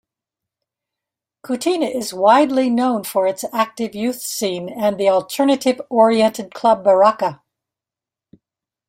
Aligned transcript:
Kutina 1.45 1.85
is 1.93 2.11
widely 2.11 2.71
known 2.71 3.03
for 3.03 3.27
its 3.27 3.45
active 3.53 3.93
youth 3.93 4.19
scene 4.19 4.67
and 4.67 4.99
the 4.99 5.07
alternative-oriented 5.09 6.55
club 6.55 6.83
Baraka. 6.83 7.43